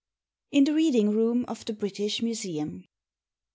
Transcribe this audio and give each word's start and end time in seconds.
IN 0.49 0.63
THE 0.63 0.73
READING 0.73 1.11
ROOM 1.11 1.45
OF 1.47 1.63
THE 1.63 1.73
BRITISH 1.73 2.23
MUSEUM. 2.23 2.85